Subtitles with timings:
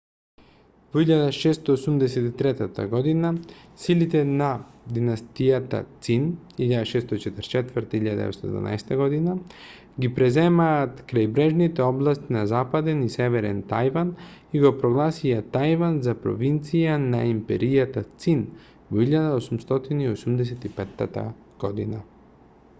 [0.93, 3.29] во 1683 година
[3.81, 4.47] силите на
[4.95, 6.23] династијата цин
[6.69, 9.35] 1644-1912 година
[10.05, 16.97] ги преземаат крајбрежните области на западен и северен тајван и го прогласија тајван за провинција
[17.07, 18.45] на империјата цин
[18.97, 21.25] во 1885
[21.67, 22.03] година